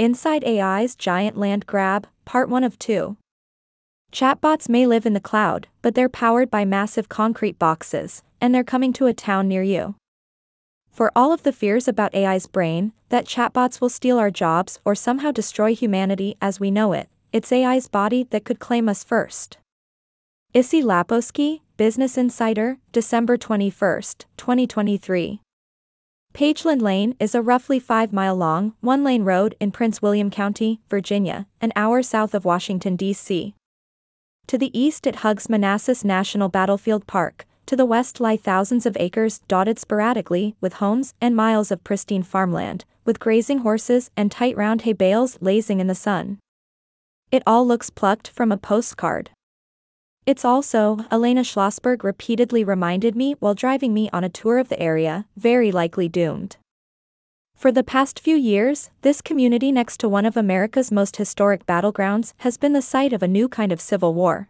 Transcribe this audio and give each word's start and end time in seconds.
Inside 0.00 0.44
AI's 0.44 0.94
Giant 0.96 1.36
Land 1.36 1.66
Grab, 1.66 2.06
Part 2.24 2.48
1 2.48 2.64
of 2.64 2.78
2. 2.78 3.18
Chatbots 4.10 4.66
may 4.66 4.86
live 4.86 5.04
in 5.04 5.12
the 5.12 5.20
cloud, 5.20 5.68
but 5.82 5.94
they're 5.94 6.08
powered 6.08 6.50
by 6.50 6.64
massive 6.64 7.10
concrete 7.10 7.58
boxes, 7.58 8.22
and 8.40 8.54
they're 8.54 8.64
coming 8.64 8.94
to 8.94 9.08
a 9.08 9.12
town 9.12 9.46
near 9.46 9.62
you. 9.62 9.96
For 10.90 11.12
all 11.14 11.34
of 11.34 11.42
the 11.42 11.52
fears 11.52 11.86
about 11.86 12.14
AI's 12.14 12.46
brain, 12.46 12.94
that 13.10 13.26
chatbots 13.26 13.82
will 13.82 13.90
steal 13.90 14.18
our 14.18 14.30
jobs 14.30 14.80
or 14.86 14.94
somehow 14.94 15.32
destroy 15.32 15.74
humanity 15.74 16.34
as 16.40 16.58
we 16.58 16.70
know 16.70 16.94
it, 16.94 17.10
it's 17.30 17.52
AI's 17.52 17.86
body 17.86 18.26
that 18.30 18.46
could 18.46 18.58
claim 18.58 18.88
us 18.88 19.04
first. 19.04 19.58
Issie 20.54 20.82
Lapowsky, 20.82 21.60
Business 21.76 22.16
Insider, 22.16 22.78
December 22.92 23.36
21, 23.36 24.00
2023. 24.38 25.42
Pageland 26.32 26.80
Lane 26.80 27.16
is 27.18 27.34
a 27.34 27.42
roughly 27.42 27.78
5 27.78 28.12
mile 28.12 28.36
long, 28.36 28.74
one 28.80 29.04
lane 29.04 29.24
road 29.24 29.56
in 29.60 29.72
Prince 29.72 30.00
William 30.00 30.30
County, 30.30 30.80
Virginia, 30.88 31.46
an 31.60 31.72
hour 31.76 32.02
south 32.02 32.34
of 32.34 32.44
Washington, 32.44 32.96
D.C. 32.96 33.54
To 34.46 34.58
the 34.58 34.78
east, 34.78 35.06
it 35.06 35.16
hugs 35.16 35.48
Manassas 35.48 36.04
National 36.04 36.48
Battlefield 36.48 37.06
Park, 37.06 37.46
to 37.66 37.76
the 37.76 37.84
west 37.84 38.20
lie 38.20 38.36
thousands 38.36 38.86
of 38.86 38.96
acres 38.98 39.40
dotted 39.48 39.78
sporadically 39.78 40.56
with 40.60 40.74
homes 40.74 41.14
and 41.20 41.36
miles 41.36 41.70
of 41.70 41.84
pristine 41.84 42.22
farmland, 42.22 42.84
with 43.04 43.20
grazing 43.20 43.58
horses 43.58 44.10
and 44.16 44.30
tight 44.30 44.56
round 44.56 44.82
hay 44.82 44.92
bales 44.92 45.36
lazing 45.40 45.78
in 45.78 45.88
the 45.88 45.94
sun. 45.94 46.38
It 47.30 47.42
all 47.46 47.66
looks 47.66 47.90
plucked 47.90 48.28
from 48.28 48.50
a 48.50 48.56
postcard. 48.56 49.30
It's 50.26 50.44
also, 50.44 51.04
Elena 51.10 51.42
Schlossberg 51.42 52.04
repeatedly 52.04 52.62
reminded 52.62 53.16
me 53.16 53.34
while 53.40 53.54
driving 53.54 53.94
me 53.94 54.10
on 54.12 54.22
a 54.22 54.28
tour 54.28 54.58
of 54.58 54.68
the 54.68 54.80
area, 54.80 55.26
very 55.36 55.72
likely 55.72 56.08
doomed. 56.08 56.56
For 57.56 57.72
the 57.72 57.82
past 57.82 58.20
few 58.20 58.36
years, 58.36 58.90
this 59.02 59.20
community 59.20 59.72
next 59.72 59.98
to 60.00 60.08
one 60.08 60.24
of 60.24 60.36
America's 60.36 60.90
most 60.90 61.16
historic 61.16 61.66
battlegrounds 61.66 62.32
has 62.38 62.56
been 62.56 62.72
the 62.72 62.82
site 62.82 63.12
of 63.12 63.22
a 63.22 63.28
new 63.28 63.48
kind 63.48 63.72
of 63.72 63.80
civil 63.80 64.14
war. 64.14 64.48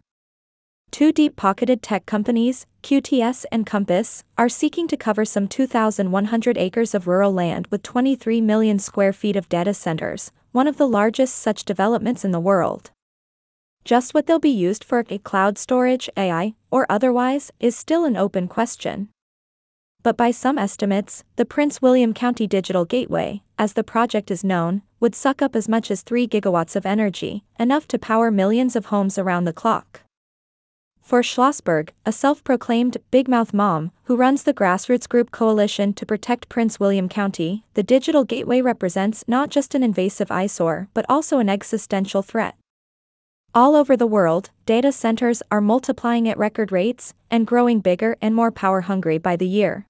Two 0.91 1.13
deep 1.13 1.37
pocketed 1.37 1.83
tech 1.83 2.05
companies, 2.05 2.67
QTS 2.83 3.45
and 3.53 3.65
Compass, 3.65 4.25
are 4.37 4.49
seeking 4.49 4.89
to 4.89 4.97
cover 4.97 5.25
some 5.25 5.47
2,100 5.47 6.59
acres 6.59 6.95
of 6.95 7.07
rural 7.07 7.33
land 7.33 7.69
with 7.71 7.83
23 7.83 8.41
million 8.41 8.79
square 8.79 9.13
feet 9.13 9.37
of 9.37 9.49
data 9.49 9.73
centers, 9.73 10.33
one 10.51 10.67
of 10.67 10.79
the 10.79 10.89
largest 10.89 11.37
such 11.37 11.65
developments 11.65 12.25
in 12.25 12.33
the 12.33 12.41
world. 12.41 12.91
Just 13.85 14.15
what 14.15 14.27
they'll 14.27 14.39
be 14.39 14.51
used 14.51 14.85
for 14.85 15.05
a 15.09 15.19
cloud 15.19 15.59
storage, 15.59 16.09
AI, 16.17 16.55
or 16.71 16.87
otherwise, 16.89 17.51
is 17.61 17.77
still 17.77 18.05
an 18.05 18.17
open 18.17 18.49
question 18.49 19.09
but 20.03 20.17
by 20.17 20.31
some 20.31 20.59
estimates, 20.59 21.25
the 21.37 21.45
Prince 21.45 21.83
William 21.83 22.15
County 22.15 22.47
Digital 22.47 22.85
Gateway, 22.85 23.43
as 23.59 23.75
the 23.75 23.85
project 23.85 24.31
is 24.31 24.43
known, 24.43 24.83
would 24.99 25.15
suck 25.15 25.43
up 25.43 25.55
as 25.55 25.69
much 25.69 25.91
as 25.91 26.03
3 26.03 26.27
gigawatts 26.27 26.75
of 26.75 26.87
energy, 26.87 27.45
enough 27.59 27.87
to 27.89 27.99
power 27.99 28.31
millions 28.31 28.77
of 28.77 28.87
homes 28.87 29.19
around 29.19 29.45
the 29.45 29.53
clock. 29.53 30.03
For 31.03 31.23
Schlossberg, 31.23 31.91
a 32.07 32.13
self 32.13 32.45
proclaimed 32.45 32.99
big 33.11 33.29
mouth 33.29 33.53
mom 33.53 33.91
who 34.05 34.17
runs 34.17 34.45
the 34.45 34.55
grassroots 34.55 35.09
group 35.09 35.31
Coalition 35.33 35.93
to 35.95 36.07
Protect 36.07 36.49
Prince 36.49 36.79
William 36.79 37.09
County, 37.09 37.65
the 37.75 37.83
digital 37.83 38.25
gateway 38.25 38.61
represents 38.61 39.25
not 39.27 39.51
just 39.51 39.75
an 39.75 39.83
invasive 39.83 40.31
eyesore 40.31 40.89
but 40.95 41.07
also 41.09 41.39
an 41.39 41.49
existential 41.49 42.23
threat. 42.23 42.55
All 43.53 43.75
over 43.75 43.97
the 43.97 44.07
world, 44.07 44.51
data 44.65 44.93
centers 44.93 45.43
are 45.51 45.61
multiplying 45.61 46.29
at 46.29 46.39
record 46.39 46.71
rates 46.71 47.15
and 47.33 47.49
growing 47.49 47.81
bigger 47.81 48.17
and 48.23 48.33
more 48.33 48.53
power 48.53 48.83
hungry 48.83 49.19
by 49.19 49.35
the 49.35 49.47
year. 49.47 49.87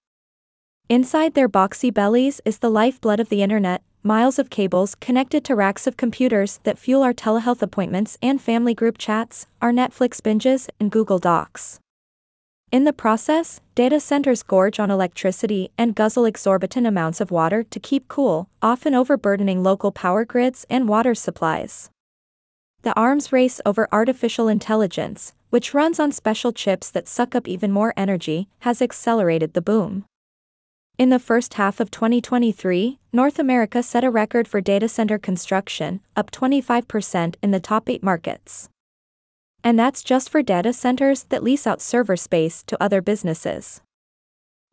Inside 0.89 1.34
their 1.34 1.48
boxy 1.48 1.92
bellies 1.92 2.41
is 2.47 2.58
the 2.58 2.70
lifeblood 2.70 3.20
of 3.20 3.28
the 3.28 3.42
internet, 3.42 3.83
miles 4.02 4.39
of 4.39 4.48
cables 4.48 4.94
connected 4.94 5.44
to 5.44 5.55
racks 5.55 5.86
of 5.86 5.98
computers 5.98 6.58
that 6.62 6.78
fuel 6.78 7.02
our 7.02 7.12
telehealth 7.12 7.61
appointments 7.61 8.17
and 8.22 8.41
family 8.41 8.72
group 8.72 8.97
chats, 8.97 9.47
our 9.61 9.72
Netflix 9.72 10.22
binges, 10.22 10.70
and 10.80 10.91
Google 10.91 11.19
Docs. 11.19 11.80
In 12.72 12.84
the 12.84 12.95
process, 12.95 13.61
data 13.74 14.01
centers 14.01 14.42
gorge 14.42 14.80
on 14.80 14.90
electricity 14.90 15.70
and 15.77 15.95
guzzle 15.95 16.24
exorbitant 16.24 16.86
amounts 16.86 17.20
of 17.20 17.30
water 17.30 17.63
to 17.64 17.79
keep 17.79 18.08
cool, 18.08 18.48
often 18.63 18.95
overburdening 18.95 19.63
local 19.63 19.92
power 19.92 20.24
grids 20.24 20.64
and 20.70 20.89
water 20.89 21.14
supplies. 21.14 21.90
The 22.83 22.98
arms 22.98 23.30
race 23.30 23.61
over 23.67 23.89
artificial 23.92 24.48
intelligence, 24.48 25.35
which 25.51 25.74
runs 25.74 26.01
on 26.01 26.13
special 26.13 26.51
chips 26.51 26.91
that 26.91 27.07
suck 27.07 27.35
up 27.35 27.46
even 27.46 27.73
more 27.73 27.92
energy, 27.95 28.48
has 28.61 28.80
accelerated 28.80 29.52
the 29.52 29.61
boom. 29.61 30.07
In 30.96 31.11
the 31.11 31.19
first 31.19 31.55
half 31.55 31.79
of 31.79 31.90
2023, 31.90 32.98
North 33.13 33.39
America 33.39 33.83
set 33.83 34.02
a 34.02 34.11
record 34.11 34.48
for 34.48 34.63
data 34.63 34.89
center 34.89 35.19
construction, 35.19 36.01
up 36.17 36.30
25% 36.30 37.35
in 37.42 37.51
the 37.51 37.61
top 37.61 37.90
eight 37.90 38.02
markets. 38.02 38.70
And 39.63 39.79
that's 39.79 40.02
just 40.02 40.30
for 40.30 40.42
data 40.42 40.73
centers 40.73 41.24
that 41.24 41.42
lease 41.42 41.67
out 41.67 41.83
server 41.83 42.17
space 42.17 42.63
to 42.63 42.83
other 42.83 43.02
businesses. 43.02 43.83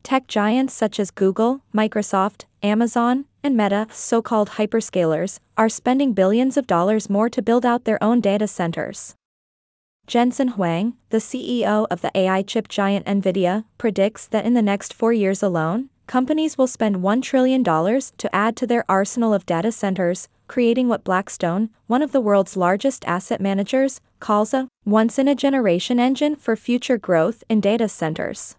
Tech 0.02 0.26
giants 0.26 0.72
such 0.72 0.98
as 0.98 1.10
Google, 1.10 1.62
Microsoft, 1.74 2.44
Amazon, 2.62 3.26
and 3.42 3.56
Meta, 3.56 3.86
so 3.90 4.22
called 4.22 4.50
hyperscalers, 4.50 5.38
are 5.56 5.68
spending 5.68 6.12
billions 6.12 6.56
of 6.56 6.66
dollars 6.66 7.10
more 7.10 7.28
to 7.28 7.42
build 7.42 7.66
out 7.66 7.84
their 7.84 8.02
own 8.02 8.20
data 8.20 8.48
centers. 8.48 9.14
Jensen 10.06 10.48
Huang, 10.48 10.94
the 11.10 11.18
CEO 11.18 11.86
of 11.90 12.00
the 12.00 12.10
AI 12.14 12.40
chip 12.40 12.68
giant 12.68 13.04
Nvidia, 13.04 13.64
predicts 13.76 14.26
that 14.26 14.46
in 14.46 14.54
the 14.54 14.62
next 14.62 14.94
four 14.94 15.12
years 15.12 15.42
alone, 15.42 15.90
companies 16.06 16.56
will 16.56 16.66
spend 16.66 16.96
$1 16.96 17.22
trillion 17.22 17.62
to 17.62 18.34
add 18.34 18.56
to 18.56 18.66
their 18.66 18.84
arsenal 18.88 19.34
of 19.34 19.44
data 19.44 19.70
centers, 19.70 20.26
creating 20.46 20.88
what 20.88 21.04
Blackstone, 21.04 21.68
one 21.86 22.02
of 22.02 22.12
the 22.12 22.22
world's 22.22 22.56
largest 22.56 23.04
asset 23.04 23.42
managers, 23.42 24.00
calls 24.18 24.54
a 24.54 24.68
once 24.86 25.18
in 25.18 25.28
a 25.28 25.34
generation 25.34 26.00
engine 26.00 26.34
for 26.34 26.56
future 26.56 26.96
growth 26.96 27.44
in 27.50 27.60
data 27.60 27.88
centers. 27.88 28.56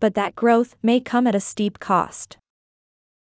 But 0.00 0.14
that 0.14 0.36
growth 0.36 0.76
may 0.82 1.00
come 1.00 1.26
at 1.26 1.34
a 1.34 1.40
steep 1.40 1.78
cost. 1.78 2.36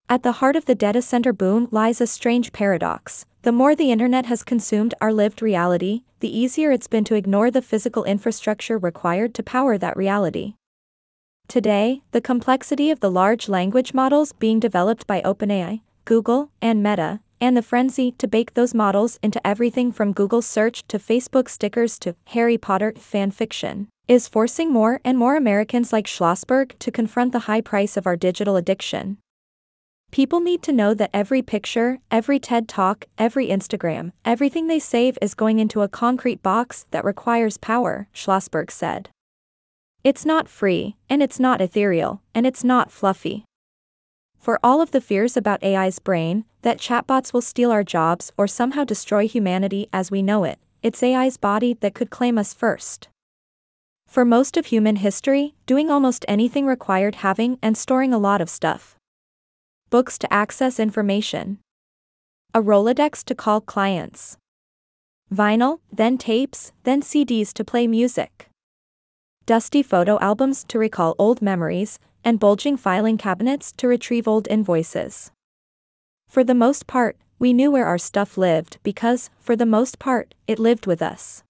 At 0.07 0.23
the 0.23 0.33
heart 0.33 0.55
of 0.55 0.65
the 0.65 0.75
data 0.75 1.01
center 1.01 1.33
boom 1.33 1.67
lies 1.71 1.99
a 1.99 2.07
strange 2.07 2.51
paradox. 2.51 3.25
The 3.41 3.51
more 3.51 3.75
the 3.75 3.91
internet 3.91 4.25
has 4.25 4.43
consumed 4.43 4.93
our 5.01 5.13
lived 5.13 5.41
reality, 5.41 6.03
the 6.19 6.35
easier 6.35 6.71
it's 6.71 6.87
been 6.87 7.03
to 7.05 7.15
ignore 7.15 7.49
the 7.49 7.61
physical 7.61 8.03
infrastructure 8.03 8.77
required 8.77 9.33
to 9.35 9.43
power 9.43 9.77
that 9.77 9.97
reality. 9.97 10.55
Today, 11.47 12.01
the 12.11 12.21
complexity 12.21 12.89
of 12.89 12.99
the 12.99 13.11
large 13.11 13.47
language 13.47 13.93
models 13.93 14.33
being 14.33 14.59
developed 14.59 15.05
by 15.05 15.21
OpenAI, 15.21 15.81
Google, 16.03 16.51
and 16.61 16.81
Meta, 16.81 17.19
and 17.39 17.55
the 17.55 17.61
frenzy 17.61 18.11
to 18.13 18.27
bake 18.27 18.53
those 18.53 18.73
models 18.73 19.19
into 19.21 19.45
everything 19.45 19.91
from 19.91 20.13
Google 20.13 20.41
search 20.41 20.87
to 20.87 20.99
Facebook 20.99 21.49
stickers 21.49 21.99
to 21.99 22.15
Harry 22.27 22.57
Potter 22.57 22.93
fan 22.97 23.31
fiction, 23.31 23.87
is 24.07 24.27
forcing 24.27 24.71
more 24.71 25.01
and 25.03 25.17
more 25.17 25.35
Americans 25.35 25.91
like 25.91 26.05
Schlossberg 26.05 26.77
to 26.79 26.91
confront 26.91 27.31
the 27.31 27.47
high 27.47 27.61
price 27.61 27.97
of 27.97 28.05
our 28.05 28.15
digital 28.15 28.55
addiction. 28.55 29.17
People 30.11 30.39
need 30.39 30.61
to 30.63 30.71
know 30.71 30.93
that 30.93 31.09
every 31.13 31.41
picture, 31.41 31.99
every 32.09 32.39
TED 32.39 32.67
Talk, 32.67 33.05
every 33.17 33.47
Instagram, 33.47 34.11
everything 34.23 34.67
they 34.67 34.79
save 34.79 35.17
is 35.21 35.33
going 35.33 35.59
into 35.59 35.81
a 35.81 35.89
concrete 35.89 36.41
box 36.41 36.85
that 36.91 37.03
requires 37.03 37.57
power, 37.57 38.07
Schlossberg 38.13 38.71
said. 38.71 39.09
It's 40.03 40.23
not 40.25 40.47
free, 40.47 40.95
and 41.09 41.23
it's 41.23 41.39
not 41.39 41.61
ethereal, 41.61 42.21
and 42.33 42.45
it's 42.45 42.63
not 42.63 42.91
fluffy. 42.91 43.43
For 44.45 44.59
all 44.63 44.79
of 44.79 44.91
the 44.91 45.01
fears 45.01 45.35
about 45.35 45.63
AI's 45.63 45.97
brain, 45.97 46.45
that 46.61 46.77
chatbots 46.77 47.33
will 47.33 47.41
steal 47.41 47.71
our 47.71 47.83
jobs 47.83 48.31
or 48.37 48.45
somehow 48.45 48.83
destroy 48.83 49.27
humanity 49.27 49.89
as 49.91 50.11
we 50.11 50.21
know 50.21 50.43
it, 50.43 50.59
it's 50.83 51.01
AI's 51.01 51.35
body 51.35 51.73
that 51.79 51.95
could 51.95 52.11
claim 52.11 52.37
us 52.37 52.53
first. 52.53 53.07
For 54.05 54.23
most 54.23 54.55
of 54.55 54.67
human 54.67 54.97
history, 54.97 55.55
doing 55.65 55.89
almost 55.89 56.25
anything 56.27 56.67
required 56.67 57.15
having 57.15 57.57
and 57.63 57.75
storing 57.75 58.13
a 58.13 58.19
lot 58.19 58.39
of 58.39 58.51
stuff. 58.51 58.95
Books 59.89 60.19
to 60.19 60.31
access 60.31 60.79
information. 60.79 61.57
A 62.53 62.61
Rolodex 62.61 63.23
to 63.23 63.33
call 63.33 63.61
clients. 63.61 64.37
Vinyl, 65.33 65.79
then 65.91 66.19
tapes, 66.19 66.71
then 66.83 67.01
CDs 67.01 67.51
to 67.53 67.63
play 67.63 67.87
music 67.87 68.47
dusty 69.45 69.83
photo 69.83 70.19
albums 70.19 70.63
to 70.65 70.79
recall 70.79 71.15
old 71.19 71.41
memories, 71.41 71.99
and 72.23 72.39
bulging 72.39 72.75
filing 72.75 73.17
cabinets 73.17 73.71
to 73.73 73.87
retrieve 73.87 74.27
old 74.27 74.47
invoices. 74.47 75.31
For 76.27 76.43
the 76.43 76.55
most 76.55 76.87
part, 76.87 77.17
we 77.37 77.53
knew 77.53 77.69
where 77.69 77.85
our 77.85 77.97
stuff 77.97 78.37
lived 78.37 78.79
because, 78.81 79.29
for 79.39 79.55
the 79.55 79.65
most 79.65 79.99
part, 79.99 80.33
it 80.47 80.57
lived 80.57 80.87
with 80.87 81.01
us. 81.01 81.43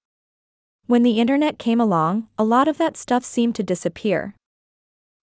When 0.87 1.03
the 1.03 1.19
internet 1.19 1.57
came 1.57 1.79
along, 1.79 2.27
a 2.37 2.43
lot 2.43 2.67
of 2.67 2.77
that 2.77 2.97
stuff 2.97 3.23
seemed 3.23 3.55
to 3.55 3.63
disappear. 3.63 4.35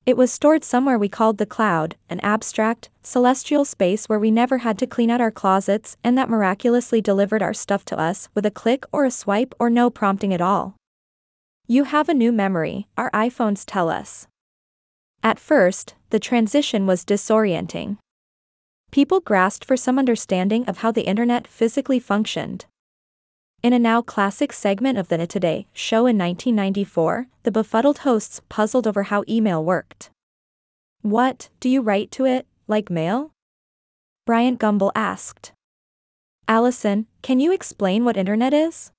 It 0.05 0.17
was 0.17 0.33
stored 0.33 0.65
somewhere 0.65 0.99
we 0.99 1.09
called 1.09 1.39
the 1.39 1.47
cloud, 1.47 1.95
an 2.11 2.19
abstract, 2.21 2.91
celestial 3.03 3.65
space 3.65 4.09
where 4.09 4.19
we 4.19 4.33
never 4.33 4.59
had 4.59 4.77
to 4.79 4.87
clean 4.87 5.11
out 5.11 5.21
our 5.21 5.31
closets 5.31 5.97
and 6.03 6.19
that 6.19 6.29
miraculously 6.29 7.01
delivered 7.01 7.43
our 7.43 7.55
stuff 7.55 7.85
to 7.85 7.99
us 7.99 8.29
with 8.35 8.45
a 8.45 8.51
click 8.51 8.85
or 8.93 9.05
a 9.05 9.13
swipe 9.13 9.55
or 9.61 9.71
no 9.71 9.91
prompting 9.91 10.35
at 10.35 10.41
all. 10.41 10.75
You 11.69 11.85
have 11.85 12.09
a 12.09 12.15
new 12.15 12.33
memory, 12.33 12.89
our 12.99 13.11
iPhones 13.13 13.65
tell 13.67 13.89
us. 13.89 14.27
At 15.23 15.39
first, 15.39 15.95
the 16.11 16.19
transition 16.19 16.87
was 16.87 17.05
disorienting. 17.05 17.99
people 18.93 19.21
grasped 19.21 19.65
for 19.65 19.77
some 19.77 19.99
understanding 19.99 20.65
of 20.69 20.79
how 20.79 20.93
the 20.93 21.07
internet 21.09 21.49
physically 21.49 21.99
functioned. 21.99 22.67
In 23.63 23.73
a 23.73 23.79
now 23.79 24.03
classic 24.03 24.53
segment 24.53 24.99
of 24.99 25.09
the 25.09 25.27
Today 25.27 25.67
show 25.73 26.01
in 26.07 26.19
1994, 26.19 27.27
the 27.45 27.51
befuddled 27.51 27.99
hosts 27.99 28.41
puzzled 28.49 28.87
over 28.87 29.05
how 29.05 29.25
email 29.29 29.65
worked. 29.65 30.11
What, 31.01 31.49
do 31.59 31.69
you 31.69 31.81
write 31.81 32.11
to 32.13 32.27
it, 32.27 32.47
like 32.69 32.91
mail? 32.91 33.33
Bryant 34.27 34.61
Gumbel 34.61 34.93
asked. 34.95 35.53
Allison, 36.47 37.07
can 37.23 37.41
you 37.41 37.53
explain 37.53 38.05
what 38.05 38.17
internet 38.17 38.53
is? 38.53 38.93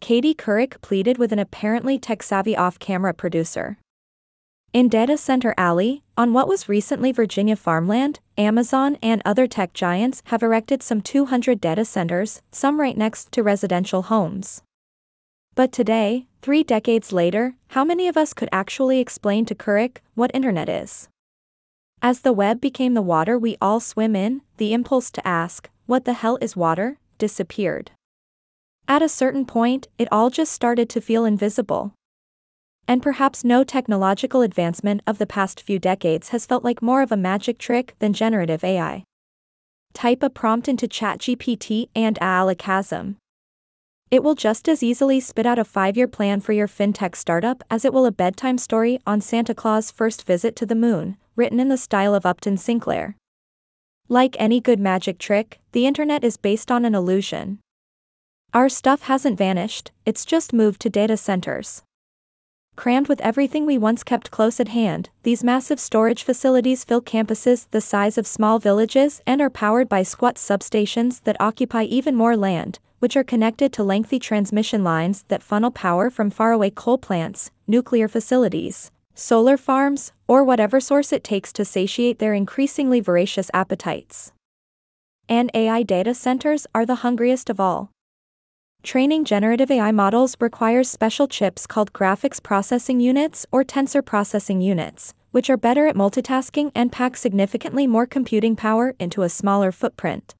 Katie 0.00 0.34
Couric 0.34 0.80
pleaded 0.80 1.18
with 1.18 1.32
an 1.32 1.38
apparently 1.38 1.98
tech-savvy 1.98 2.56
off-camera 2.56 3.14
producer. 3.14 3.78
In 4.72 4.88
Data 4.88 5.16
Center 5.16 5.54
Alley, 5.56 6.02
on 6.16 6.32
what 6.32 6.46
was 6.46 6.68
recently 6.68 7.10
Virginia 7.10 7.56
farmland, 7.56 8.20
Amazon 8.36 8.98
and 9.02 9.22
other 9.24 9.46
tech 9.46 9.72
giants 9.72 10.22
have 10.26 10.42
erected 10.42 10.82
some 10.82 11.00
200 11.00 11.60
data 11.60 11.84
centers, 11.84 12.42
some 12.52 12.78
right 12.78 12.96
next 12.96 13.32
to 13.32 13.42
residential 13.42 14.02
homes. 14.02 14.62
But 15.54 15.72
today, 15.72 16.26
three 16.42 16.62
decades 16.62 17.12
later, 17.12 17.54
how 17.68 17.84
many 17.84 18.08
of 18.08 18.16
us 18.16 18.34
could 18.34 18.48
actually 18.52 19.00
explain 19.00 19.46
to 19.46 19.54
Couric 19.54 19.98
what 20.14 20.30
internet 20.34 20.68
is? 20.68 21.08
As 22.00 22.20
the 22.20 22.32
web 22.32 22.60
became 22.60 22.94
the 22.94 23.02
water 23.02 23.38
we 23.38 23.56
all 23.60 23.80
swim 23.80 24.14
in, 24.14 24.42
the 24.58 24.72
impulse 24.72 25.10
to 25.10 25.26
ask, 25.26 25.68
what 25.86 26.04
the 26.04 26.12
hell 26.12 26.38
is 26.40 26.54
water, 26.54 26.98
disappeared. 27.18 27.90
At 28.88 29.02
a 29.02 29.08
certain 29.08 29.44
point, 29.44 29.86
it 29.98 30.08
all 30.10 30.30
just 30.30 30.50
started 30.50 30.88
to 30.88 31.00
feel 31.00 31.24
invisible 31.24 31.92
and 32.88 33.02
perhaps 33.02 33.44
no 33.44 33.62
technological 33.62 34.40
advancement 34.40 35.02
of 35.06 35.18
the 35.18 35.26
past 35.26 35.60
few 35.60 35.78
decades 35.78 36.30
has 36.30 36.46
felt 36.46 36.64
like 36.64 36.80
more 36.80 37.02
of 37.02 37.12
a 37.12 37.16
magic 37.16 37.58
trick 37.58 37.94
than 37.98 38.14
generative 38.14 38.64
AI. 38.64 39.04
Type 39.92 40.22
a 40.22 40.30
prompt 40.30 40.68
into 40.68 40.88
ChatGPT 40.88 41.90
and 41.94 42.18
a 42.22 42.54
chasm. 42.54 43.18
It 44.10 44.22
will 44.22 44.34
just 44.34 44.68
as 44.70 44.82
easily 44.82 45.20
spit 45.20 45.44
out 45.44 45.58
a 45.58 45.64
five 45.64 45.98
year 45.98 46.08
plan 46.08 46.40
for 46.40 46.54
your 46.54 46.66
fintech 46.66 47.14
startup 47.14 47.62
as 47.70 47.84
it 47.84 47.92
will 47.92 48.06
a 48.06 48.10
bedtime 48.10 48.56
story 48.56 48.98
on 49.06 49.20
Santa 49.20 49.54
Claus' 49.54 49.90
first 49.90 50.26
visit 50.26 50.56
to 50.56 50.64
the 50.64 50.74
moon, 50.74 51.18
written 51.36 51.60
in 51.60 51.68
the 51.68 51.76
style 51.76 52.14
of 52.14 52.24
Upton 52.24 52.56
Sinclair. 52.56 53.16
Like 54.08 54.34
any 54.38 54.62
good 54.62 54.80
magic 54.80 55.18
trick, 55.18 55.60
the 55.72 55.86
internet 55.86 56.24
is 56.24 56.38
based 56.38 56.70
on 56.70 56.86
an 56.86 56.94
illusion. 56.94 57.58
Our 58.54 58.70
stuff 58.70 59.02
hasn't 59.02 59.36
vanished, 59.36 59.92
it's 60.06 60.24
just 60.24 60.54
moved 60.54 60.80
to 60.80 60.88
data 60.88 61.18
centers. 61.18 61.82
Crammed 62.76 63.06
with 63.06 63.20
everything 63.20 63.66
we 63.66 63.76
once 63.76 64.02
kept 64.02 64.30
close 64.30 64.58
at 64.58 64.68
hand, 64.68 65.10
these 65.22 65.44
massive 65.44 65.78
storage 65.78 66.22
facilities 66.22 66.82
fill 66.82 67.02
campuses 67.02 67.66
the 67.72 67.82
size 67.82 68.16
of 68.16 68.26
small 68.26 68.58
villages 68.58 69.20
and 69.26 69.42
are 69.42 69.50
powered 69.50 69.86
by 69.86 70.02
squat 70.02 70.36
substations 70.36 71.22
that 71.24 71.38
occupy 71.38 71.82
even 71.82 72.14
more 72.14 72.38
land, 72.38 72.78
which 73.00 73.18
are 73.18 73.24
connected 73.24 73.70
to 73.74 73.84
lengthy 73.84 74.18
transmission 74.18 74.82
lines 74.82 75.24
that 75.28 75.42
funnel 75.42 75.70
power 75.70 76.08
from 76.08 76.30
faraway 76.30 76.70
coal 76.70 76.96
plants, 76.96 77.50
nuclear 77.66 78.08
facilities, 78.08 78.90
solar 79.14 79.58
farms, 79.58 80.12
or 80.26 80.42
whatever 80.42 80.80
source 80.80 81.12
it 81.12 81.22
takes 81.22 81.52
to 81.52 81.66
satiate 81.66 82.18
their 82.18 82.32
increasingly 82.32 83.00
voracious 83.00 83.50
appetites. 83.52 84.32
And 85.28 85.50
AI 85.52 85.82
data 85.82 86.14
centers 86.14 86.66
are 86.74 86.86
the 86.86 87.02
hungriest 87.04 87.50
of 87.50 87.60
all. 87.60 87.90
Training 88.88 89.26
generative 89.26 89.70
AI 89.70 89.92
models 89.92 90.34
requires 90.40 90.88
special 90.88 91.28
chips 91.28 91.66
called 91.66 91.92
graphics 91.92 92.42
processing 92.42 93.00
units 93.00 93.44
or 93.52 93.62
tensor 93.62 94.02
processing 94.02 94.62
units, 94.62 95.12
which 95.30 95.50
are 95.50 95.58
better 95.58 95.86
at 95.86 95.94
multitasking 95.94 96.72
and 96.74 96.90
pack 96.90 97.14
significantly 97.14 97.86
more 97.86 98.06
computing 98.06 98.56
power 98.56 98.94
into 98.98 99.20
a 99.24 99.28
smaller 99.28 99.72
footprint. 99.72 100.34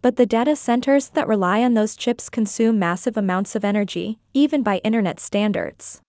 But 0.00 0.16
the 0.16 0.26
data 0.26 0.56
centers 0.56 1.10
that 1.10 1.28
rely 1.28 1.62
on 1.62 1.74
those 1.74 1.94
chips 1.94 2.28
consume 2.28 2.80
massive 2.80 3.16
amounts 3.16 3.54
of 3.54 3.64
energy, 3.64 4.18
even 4.34 4.64
by 4.64 4.78
internet 4.78 5.20
standards. 5.20 6.01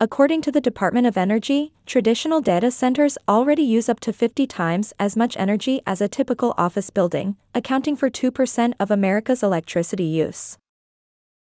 According 0.00 0.42
to 0.42 0.52
the 0.52 0.60
Department 0.60 1.08
of 1.08 1.16
Energy, 1.16 1.72
traditional 1.84 2.40
data 2.40 2.70
centers 2.70 3.18
already 3.26 3.64
use 3.64 3.88
up 3.88 3.98
to 4.00 4.12
50 4.12 4.46
times 4.46 4.92
as 5.00 5.16
much 5.16 5.36
energy 5.36 5.80
as 5.88 6.00
a 6.00 6.06
typical 6.06 6.54
office 6.56 6.88
building, 6.88 7.34
accounting 7.52 7.96
for 7.96 8.08
2% 8.08 8.74
of 8.78 8.92
America's 8.92 9.42
electricity 9.42 10.04
use. 10.04 10.56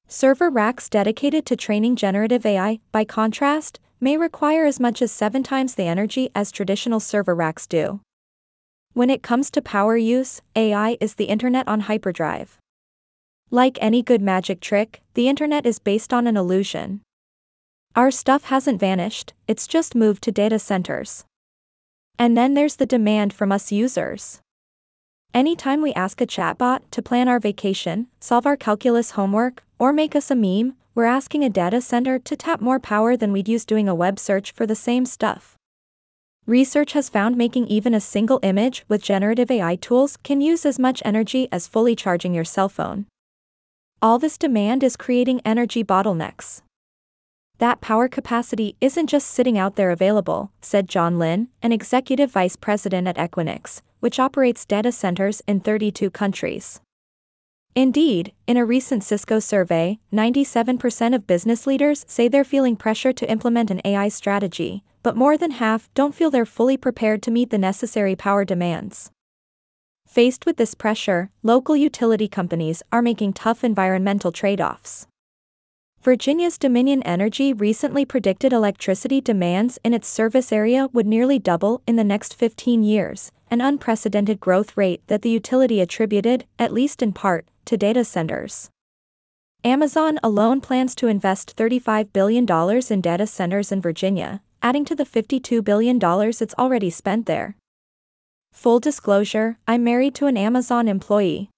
Server 0.07 0.49
racks 0.49 0.87
dedicated 0.87 1.45
to 1.45 1.57
training 1.57 1.97
generative 1.97 2.45
AI, 2.45 2.79
by 2.93 3.03
contrast, 3.03 3.81
may 3.99 4.15
require 4.15 4.65
as 4.65 4.79
much 4.79 5.01
as 5.01 5.11
seven 5.11 5.43
times 5.43 5.75
the 5.75 5.83
energy 5.83 6.29
as 6.33 6.49
traditional 6.49 7.01
server 7.01 7.35
racks 7.35 7.67
do. 7.67 7.99
When 8.93 9.09
it 9.09 9.21
comes 9.21 9.51
to 9.51 9.61
power 9.61 9.97
use, 9.97 10.41
AI 10.55 10.95
is 11.01 11.15
the 11.15 11.25
internet 11.25 11.67
on 11.67 11.81
hyperdrive. 11.81 12.57
Like 13.51 13.77
any 13.81 14.01
good 14.01 14.21
magic 14.21 14.61
trick, 14.61 15.01
the 15.13 15.27
internet 15.27 15.65
is 15.65 15.77
based 15.77 16.13
on 16.13 16.25
an 16.25 16.37
illusion. 16.37 17.01
Our 17.95 18.11
stuff 18.11 18.45
hasn't 18.45 18.81
vanished, 18.81 19.33
it's 19.47 19.67
just 19.67 19.95
moved 19.95 20.21
to 20.23 20.31
data 20.31 20.59
centers. 20.59 21.23
And 22.19 22.35
then 22.35 22.53
there's 22.53 22.75
the 22.75 22.85
demand 22.85 23.31
from 23.31 23.53
us 23.53 23.71
users. 23.71 24.41
Anytime 25.33 25.81
we 25.81 25.93
ask 25.93 26.19
a 26.19 26.27
chatbot 26.27 26.81
to 26.91 27.01
plan 27.01 27.29
our 27.29 27.39
vacation, 27.39 28.07
solve 28.19 28.45
our 28.45 28.57
calculus 28.57 29.11
homework, 29.11 29.63
or 29.79 29.93
make 29.93 30.13
us 30.13 30.29
a 30.29 30.35
meme, 30.35 30.75
we're 30.93 31.05
asking 31.05 31.45
a 31.45 31.49
data 31.49 31.79
center 31.79 32.19
to 32.19 32.35
tap 32.35 32.59
more 32.59 32.81
power 32.81 33.15
than 33.15 33.31
we'd 33.31 33.47
use 33.47 33.63
doing 33.63 33.87
a 33.87 33.95
web 33.95 34.19
search 34.19 34.51
for 34.51 34.65
the 34.65 34.75
same 34.75 35.05
stuff. 35.05 35.55
Research 36.45 36.91
has 36.91 37.07
found 37.07 37.37
making 37.37 37.65
even 37.67 37.93
a 37.93 38.01
single 38.01 38.41
image 38.43 38.83
with 38.89 39.01
generative 39.01 39.49
AI 39.49 39.77
tools 39.77 40.17
can 40.17 40.41
use 40.41 40.65
as 40.65 40.77
much 40.77 41.01
energy 41.05 41.47
as 41.49 41.65
fully 41.65 41.95
charging 41.95 42.33
your 42.33 42.43
cell 42.43 42.67
phone. 42.67 43.05
All 44.01 44.19
this 44.19 44.37
demand 44.37 44.83
is 44.83 44.97
creating 44.97 45.39
energy 45.45 45.81
bottlenecks. 45.81 46.61
That 47.59 47.79
power 47.79 48.09
capacity 48.09 48.75
isn't 48.81 49.07
just 49.07 49.27
sitting 49.27 49.57
out 49.57 49.75
there 49.75 49.91
available, 49.91 50.51
said 50.61 50.89
Jon 50.89 51.17
Lin, 51.17 51.47
an 51.61 51.71
executive 51.71 52.31
vice 52.31 52.57
president 52.57 53.07
at 53.07 53.17
Equinix, 53.17 53.81
which 54.01 54.19
operates 54.19 54.65
data 54.65 54.91
centers 54.91 55.41
in 55.47 55.61
32 55.61 56.09
countries. 56.09 56.81
Indeed, 57.73 58.33
in 58.47 58.57
a 58.57 58.65
recent 58.65 59.03
Cisco 59.03 59.39
survey, 59.39 59.99
97% 60.11 61.15
of 61.15 61.27
business 61.27 61.65
leaders 61.65 62.05
say 62.07 62.27
they're 62.27 62.43
feeling 62.43 62.75
pressure 62.75 63.13
to 63.13 63.29
implement 63.29 63.71
an 63.71 63.81
AI 63.85 64.09
strategy, 64.09 64.83
but 65.03 65.15
more 65.15 65.37
than 65.37 65.51
half 65.51 65.89
don't 65.93 66.15
feel 66.15 66.31
they're 66.31 66.45
fully 66.45 66.77
prepared 66.77 67.21
to 67.23 67.31
meet 67.31 67.51
the 67.51 67.57
necessary 67.57 68.15
power 68.15 68.43
demands. 68.43 69.11
Faced 70.07 70.45
with 70.45 70.57
this 70.57 70.73
pressure, 70.73 71.31
local 71.43 71.75
utility 71.75 72.27
companies 72.27 72.83
are 72.91 73.01
making 73.01 73.33
tough 73.33 73.63
environmental 73.63 74.31
trade 74.31 74.61
offs. 74.61 75.07
Virginia's 76.05 76.59
Dominion 76.59 77.01
Energy 77.01 77.51
recently 77.51 78.05
predicted 78.05 78.53
electricity 78.53 79.19
demands 79.19 79.79
in 79.83 79.91
its 79.91 80.07
service 80.07 80.51
area 80.51 80.87
would 80.93 81.07
nearly 81.07 81.39
double 81.39 81.81
in 81.87 81.95
the 81.95 82.03
next 82.03 82.35
15 82.35 82.83
years, 82.83 83.31
an 83.49 83.59
unprecedented 83.59 84.39
growth 84.39 84.77
rate 84.77 85.01
that 85.07 85.23
the 85.23 85.31
utility 85.31 85.81
attributed, 85.81 86.45
at 86.59 86.71
least 86.71 87.01
in 87.01 87.11
part, 87.11 87.47
to 87.65 87.75
data 87.75 88.05
centers. 88.05 88.69
Amazon 89.63 90.19
alone 90.21 90.61
plans 90.61 90.93
to 90.93 91.07
invest 91.07 91.57
$35 91.57 92.13
billion 92.13 92.45
in 92.91 93.01
data 93.01 93.25
centers 93.25 93.71
in 93.71 93.81
Virginia, 93.81 94.43
adding 94.61 94.85
to 94.85 94.93
the 94.93 95.05
$52 95.05 95.63
billion 95.63 95.99
it's 95.99 96.53
already 96.59 96.91
spent 96.91 97.25
there. 97.25 97.55
Full 98.53 98.79
disclosure 98.79 99.57
I'm 99.67 99.83
married 99.83 100.13
to 100.13 100.27
an 100.27 100.37
Amazon 100.37 100.87
employee. 100.87 101.49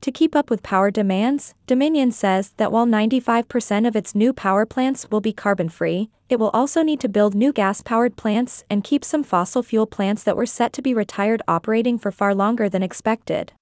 To 0.00 0.12
keep 0.12 0.36
up 0.36 0.50
with 0.50 0.62
power 0.62 0.90
demands, 0.90 1.54
Dominion 1.66 2.12
says 2.12 2.52
that 2.58 2.70
while 2.70 2.86
95% 2.86 3.88
of 3.88 3.96
its 3.96 4.14
new 4.14 4.34
power 4.34 4.66
plants 4.66 5.10
will 5.10 5.22
be 5.22 5.32
carbon 5.32 5.70
free, 5.70 6.10
it 6.28 6.38
will 6.38 6.50
also 6.50 6.82
need 6.82 7.00
to 7.00 7.08
build 7.08 7.34
new 7.34 7.52
gas 7.52 7.80
powered 7.80 8.16
plants 8.16 8.64
and 8.68 8.84
keep 8.84 9.04
some 9.04 9.22
fossil 9.22 9.62
fuel 9.62 9.86
plants 9.86 10.22
that 10.24 10.36
were 10.36 10.44
set 10.44 10.72
to 10.74 10.82
be 10.82 10.92
retired 10.92 11.40
operating 11.48 11.98
for 11.98 12.12
far 12.12 12.34
longer 12.34 12.68
than 12.68 12.82
expected. 12.82 13.52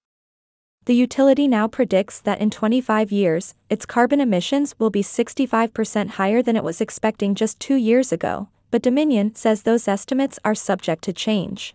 The 0.86 0.96
utility 0.96 1.46
now 1.46 1.68
predicts 1.68 2.18
that 2.18 2.40
in 2.40 2.50
25 2.50 3.12
years, 3.12 3.54
its 3.70 3.86
carbon 3.86 4.20
emissions 4.20 4.74
will 4.80 4.90
be 4.90 5.02
65% 5.02 6.08
higher 6.10 6.42
than 6.42 6.56
it 6.56 6.64
was 6.64 6.80
expecting 6.80 7.36
just 7.36 7.60
two 7.60 7.76
years 7.76 8.10
ago, 8.10 8.48
but 8.72 8.82
Dominion 8.82 9.36
says 9.36 9.62
those 9.62 9.86
estimates 9.86 10.40
are 10.44 10.56
subject 10.56 11.04
to 11.04 11.12
change. 11.12 11.72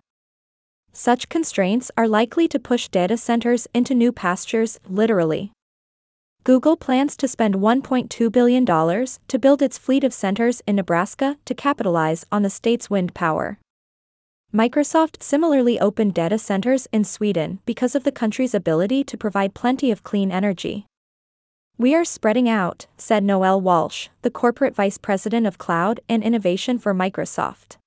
Such 0.99 1.29
constraints 1.29 1.91
are 1.95 2.07
likely 2.07 2.47
to 2.47 2.57
push 2.57 2.87
data 2.87 3.17
centers 3.17 3.67
into 3.71 3.93
new 3.93 4.11
pastures, 4.11 4.79
literally. 4.89 5.51
Google 6.43 6.75
plans 6.75 7.15
to 7.17 7.27
spend 7.27 7.53
$1.2 7.53 8.31
billion 8.31 8.65
to 8.65 9.39
build 9.39 9.61
its 9.61 9.77
fleet 9.77 10.03
of 10.03 10.11
centers 10.11 10.63
in 10.65 10.75
Nebraska 10.75 11.37
to 11.45 11.53
capitalize 11.53 12.25
on 12.31 12.41
the 12.41 12.49
state's 12.49 12.89
wind 12.89 13.13
power. 13.13 13.59
Microsoft 14.51 15.21
similarly 15.21 15.79
opened 15.79 16.15
data 16.15 16.39
centers 16.39 16.87
in 16.91 17.03
Sweden 17.03 17.59
because 17.67 17.93
of 17.93 18.03
the 18.03 18.11
country's 18.11 18.55
ability 18.55 19.03
to 19.03 19.15
provide 19.15 19.53
plenty 19.53 19.91
of 19.91 20.01
clean 20.01 20.31
energy. 20.31 20.87
We 21.77 21.93
are 21.93 22.05
spreading 22.05 22.49
out, 22.49 22.87
said 22.97 23.23
Noelle 23.23 23.61
Walsh, 23.61 24.07
the 24.23 24.31
corporate 24.31 24.73
vice 24.73 24.97
president 24.97 25.45
of 25.45 25.59
cloud 25.59 25.99
and 26.09 26.23
innovation 26.23 26.79
for 26.79 26.95
Microsoft. 26.95 27.77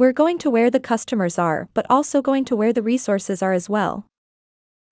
We're 0.00 0.12
going 0.12 0.38
to 0.38 0.48
where 0.48 0.70
the 0.70 0.80
customers 0.80 1.38
are, 1.38 1.68
but 1.74 1.84
also 1.90 2.22
going 2.22 2.46
to 2.46 2.56
where 2.56 2.72
the 2.72 2.80
resources 2.80 3.42
are 3.42 3.52
as 3.52 3.68
well. 3.68 4.06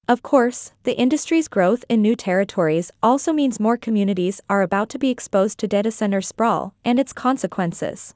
Of 0.06 0.20
course, 0.20 0.72
the 0.82 0.98
industry's 0.98 1.48
growth 1.48 1.82
in 1.88 2.02
new 2.02 2.14
territories 2.14 2.90
also 3.02 3.32
means 3.32 3.58
more 3.58 3.78
communities 3.78 4.42
are 4.50 4.60
about 4.60 4.90
to 4.90 4.98
be 4.98 5.08
exposed 5.08 5.56
to 5.60 5.66
data 5.66 5.90
center 5.90 6.20
sprawl 6.20 6.74
and 6.84 7.00
its 7.00 7.14
consequences. 7.14 8.14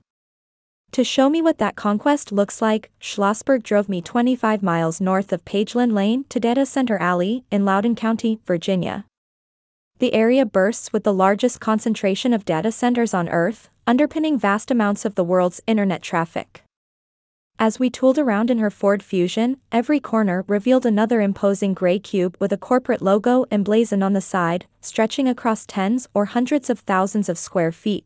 To 0.90 1.02
show 1.02 1.30
me 1.30 1.40
what 1.40 1.56
that 1.56 1.76
conquest 1.76 2.30
looks 2.30 2.60
like, 2.60 2.90
Schlossberg 3.00 3.62
drove 3.62 3.88
me 3.88 4.02
25 4.02 4.62
miles 4.62 5.00
north 5.00 5.32
of 5.32 5.46
Pageland 5.46 5.94
Lane 5.94 6.26
to 6.28 6.38
Data 6.38 6.66
Center 6.66 6.98
Alley 6.98 7.46
in 7.50 7.64
Loudoun 7.64 7.94
County, 7.94 8.38
Virginia. 8.44 9.06
The 9.98 10.12
area 10.12 10.44
bursts 10.44 10.92
with 10.92 11.04
the 11.04 11.14
largest 11.14 11.58
concentration 11.58 12.34
of 12.34 12.44
data 12.44 12.70
centers 12.70 13.14
on 13.14 13.30
Earth, 13.30 13.70
underpinning 13.86 14.38
vast 14.38 14.70
amounts 14.70 15.06
of 15.06 15.14
the 15.14 15.24
world's 15.24 15.62
internet 15.66 16.02
traffic. 16.02 16.64
As 17.58 17.78
we 17.78 17.90
tooled 17.90 18.18
around 18.18 18.50
in 18.50 18.58
her 18.58 18.70
Ford 18.70 19.02
Fusion, 19.02 19.58
every 19.70 20.00
corner 20.00 20.44
revealed 20.48 20.84
another 20.84 21.20
imposing 21.20 21.74
gray 21.74 21.98
cube 21.98 22.36
with 22.40 22.52
a 22.52 22.56
corporate 22.56 23.00
logo 23.00 23.44
emblazoned 23.52 24.02
on 24.02 24.14
the 24.14 24.20
side, 24.20 24.66
stretching 24.80 25.28
across 25.28 25.64
tens 25.64 26.08
or 26.12 26.24
hundreds 26.24 26.68
of 26.68 26.80
thousands 26.80 27.28
of 27.28 27.38
square 27.38 27.70
feet. 27.70 28.04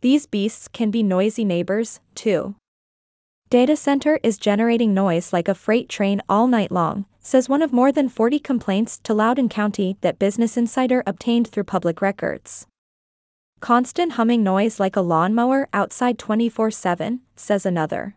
These 0.00 0.26
beasts 0.26 0.68
can 0.68 0.90
be 0.90 1.02
noisy 1.02 1.44
neighbors, 1.44 2.00
too. 2.14 2.54
Data 3.50 3.76
center 3.76 4.18
is 4.22 4.38
generating 4.38 4.94
noise 4.94 5.32
like 5.32 5.48
a 5.48 5.54
freight 5.54 5.88
train 5.88 6.22
all 6.28 6.46
night 6.46 6.72
long, 6.72 7.04
says 7.20 7.48
one 7.48 7.62
of 7.62 7.72
more 7.72 7.92
than 7.92 8.08
40 8.08 8.38
complaints 8.38 8.98
to 9.04 9.14
Loudoun 9.14 9.48
County 9.48 9.96
that 10.00 10.18
Business 10.18 10.56
Insider 10.56 11.02
obtained 11.06 11.48
through 11.48 11.64
public 11.64 12.00
records. 12.00 12.66
Constant 13.60 14.12
humming 14.12 14.42
noise 14.42 14.80
like 14.80 14.96
a 14.96 15.00
lawnmower 15.00 15.68
outside 15.72 16.18
24 16.18 16.70
7, 16.70 17.20
says 17.36 17.64
another. 17.64 18.16